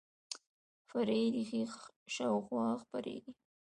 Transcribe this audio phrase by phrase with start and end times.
[0.89, 1.61] فرعي ریښې
[2.15, 3.31] شاوخوا خپریږي